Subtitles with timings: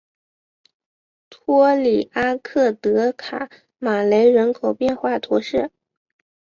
[1.29, 5.69] 托里阿克德卡马雷人口变化图示